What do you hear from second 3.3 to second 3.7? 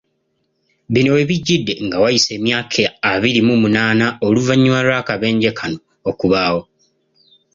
mu